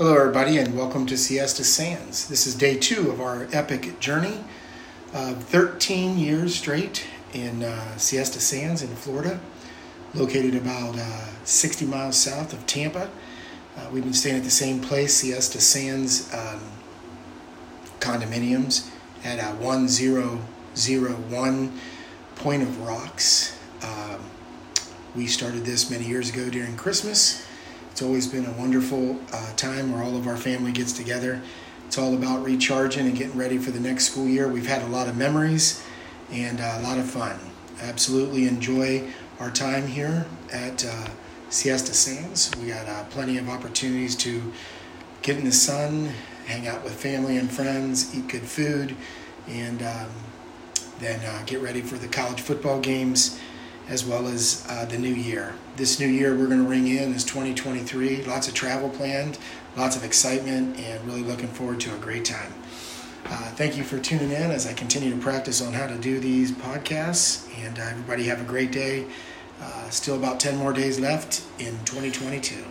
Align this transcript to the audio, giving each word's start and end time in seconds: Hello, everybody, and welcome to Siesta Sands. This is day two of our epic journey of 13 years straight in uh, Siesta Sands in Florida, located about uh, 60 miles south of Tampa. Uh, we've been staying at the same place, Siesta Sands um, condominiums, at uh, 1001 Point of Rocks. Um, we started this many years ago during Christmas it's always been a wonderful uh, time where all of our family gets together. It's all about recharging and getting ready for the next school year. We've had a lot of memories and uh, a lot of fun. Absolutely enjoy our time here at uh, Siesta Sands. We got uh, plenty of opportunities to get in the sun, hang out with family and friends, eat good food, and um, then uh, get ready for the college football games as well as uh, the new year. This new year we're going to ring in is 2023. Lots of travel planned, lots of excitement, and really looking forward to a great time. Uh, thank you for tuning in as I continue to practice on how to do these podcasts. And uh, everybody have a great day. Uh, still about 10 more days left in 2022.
Hello, 0.00 0.16
everybody, 0.16 0.56
and 0.56 0.72
welcome 0.74 1.04
to 1.04 1.18
Siesta 1.18 1.62
Sands. 1.62 2.26
This 2.26 2.46
is 2.46 2.54
day 2.54 2.78
two 2.78 3.10
of 3.10 3.20
our 3.20 3.46
epic 3.52 4.00
journey 4.00 4.42
of 5.12 5.44
13 5.44 6.18
years 6.18 6.56
straight 6.56 7.04
in 7.34 7.62
uh, 7.62 7.98
Siesta 7.98 8.40
Sands 8.40 8.80
in 8.80 8.96
Florida, 8.96 9.38
located 10.14 10.54
about 10.54 10.98
uh, 10.98 11.26
60 11.44 11.84
miles 11.84 12.16
south 12.16 12.54
of 12.54 12.66
Tampa. 12.66 13.10
Uh, 13.76 13.90
we've 13.92 14.02
been 14.02 14.14
staying 14.14 14.36
at 14.36 14.44
the 14.44 14.48
same 14.48 14.80
place, 14.80 15.16
Siesta 15.16 15.60
Sands 15.60 16.32
um, 16.32 16.62
condominiums, 17.98 18.88
at 19.22 19.38
uh, 19.38 19.52
1001 19.56 21.78
Point 22.36 22.62
of 22.62 22.80
Rocks. 22.80 23.54
Um, 23.82 24.20
we 25.14 25.26
started 25.26 25.66
this 25.66 25.90
many 25.90 26.06
years 26.06 26.30
ago 26.30 26.48
during 26.48 26.78
Christmas 26.78 27.46
it's 27.90 28.02
always 28.02 28.26
been 28.26 28.46
a 28.46 28.52
wonderful 28.52 29.18
uh, 29.32 29.52
time 29.56 29.92
where 29.92 30.02
all 30.02 30.16
of 30.16 30.26
our 30.26 30.36
family 30.36 30.72
gets 30.72 30.92
together. 30.92 31.40
It's 31.86 31.98
all 31.98 32.14
about 32.14 32.44
recharging 32.44 33.06
and 33.06 33.16
getting 33.16 33.36
ready 33.36 33.58
for 33.58 33.72
the 33.72 33.80
next 33.80 34.04
school 34.10 34.26
year. 34.26 34.48
We've 34.48 34.66
had 34.66 34.82
a 34.82 34.86
lot 34.86 35.08
of 35.08 35.16
memories 35.16 35.82
and 36.30 36.60
uh, 36.60 36.78
a 36.78 36.82
lot 36.82 36.98
of 36.98 37.10
fun. 37.10 37.38
Absolutely 37.82 38.46
enjoy 38.46 39.08
our 39.40 39.50
time 39.50 39.86
here 39.86 40.26
at 40.52 40.84
uh, 40.84 41.08
Siesta 41.48 41.92
Sands. 41.92 42.50
We 42.60 42.68
got 42.68 42.86
uh, 42.86 43.04
plenty 43.10 43.38
of 43.38 43.48
opportunities 43.48 44.14
to 44.16 44.52
get 45.22 45.36
in 45.36 45.44
the 45.44 45.52
sun, 45.52 46.12
hang 46.46 46.68
out 46.68 46.84
with 46.84 46.94
family 46.94 47.36
and 47.38 47.50
friends, 47.50 48.16
eat 48.16 48.28
good 48.28 48.42
food, 48.42 48.94
and 49.48 49.82
um, 49.82 50.10
then 51.00 51.20
uh, 51.24 51.42
get 51.44 51.60
ready 51.60 51.80
for 51.80 51.96
the 51.96 52.08
college 52.08 52.40
football 52.40 52.80
games 52.80 53.40
as 53.88 54.04
well 54.04 54.28
as 54.28 54.66
uh, 54.68 54.84
the 54.84 54.98
new 54.98 55.12
year. 55.12 55.54
This 55.76 55.98
new 55.98 56.06
year 56.06 56.36
we're 56.36 56.46
going 56.46 56.62
to 56.62 56.68
ring 56.68 56.86
in 56.86 57.14
is 57.14 57.24
2023. 57.24 58.24
Lots 58.24 58.48
of 58.48 58.54
travel 58.54 58.88
planned, 58.90 59.38
lots 59.76 59.96
of 59.96 60.04
excitement, 60.04 60.78
and 60.78 61.04
really 61.06 61.22
looking 61.22 61.48
forward 61.48 61.80
to 61.80 61.94
a 61.94 61.98
great 61.98 62.24
time. 62.24 62.52
Uh, 63.26 63.50
thank 63.52 63.76
you 63.76 63.84
for 63.84 63.98
tuning 63.98 64.30
in 64.30 64.50
as 64.50 64.66
I 64.66 64.72
continue 64.72 65.10
to 65.10 65.20
practice 65.20 65.62
on 65.64 65.72
how 65.72 65.86
to 65.86 65.96
do 65.96 66.18
these 66.18 66.52
podcasts. 66.52 67.48
And 67.64 67.78
uh, 67.78 67.82
everybody 67.82 68.24
have 68.24 68.40
a 68.40 68.44
great 68.44 68.72
day. 68.72 69.06
Uh, 69.60 69.90
still 69.90 70.16
about 70.16 70.40
10 70.40 70.56
more 70.56 70.72
days 70.72 70.98
left 70.98 71.42
in 71.58 71.78
2022. 71.84 72.64